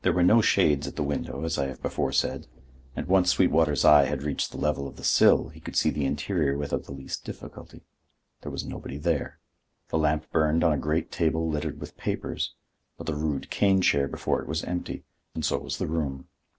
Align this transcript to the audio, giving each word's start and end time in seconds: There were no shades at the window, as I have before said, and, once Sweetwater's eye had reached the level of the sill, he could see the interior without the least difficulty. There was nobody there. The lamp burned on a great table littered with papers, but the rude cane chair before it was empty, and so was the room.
There 0.00 0.14
were 0.14 0.22
no 0.22 0.40
shades 0.40 0.86
at 0.88 0.96
the 0.96 1.02
window, 1.02 1.44
as 1.44 1.58
I 1.58 1.66
have 1.66 1.82
before 1.82 2.10
said, 2.10 2.46
and, 2.96 3.06
once 3.06 3.30
Sweetwater's 3.32 3.84
eye 3.84 4.06
had 4.06 4.22
reached 4.22 4.50
the 4.50 4.56
level 4.56 4.88
of 4.88 4.96
the 4.96 5.04
sill, 5.04 5.50
he 5.50 5.60
could 5.60 5.76
see 5.76 5.90
the 5.90 6.06
interior 6.06 6.56
without 6.56 6.84
the 6.84 6.92
least 6.94 7.26
difficulty. 7.26 7.82
There 8.40 8.50
was 8.50 8.64
nobody 8.64 8.96
there. 8.96 9.40
The 9.90 9.98
lamp 9.98 10.30
burned 10.30 10.64
on 10.64 10.72
a 10.72 10.78
great 10.78 11.12
table 11.12 11.50
littered 11.50 11.80
with 11.80 11.98
papers, 11.98 12.54
but 12.96 13.06
the 13.06 13.14
rude 13.14 13.50
cane 13.50 13.82
chair 13.82 14.08
before 14.08 14.40
it 14.40 14.48
was 14.48 14.64
empty, 14.64 15.04
and 15.34 15.44
so 15.44 15.58
was 15.58 15.76
the 15.76 15.86
room. 15.86 16.28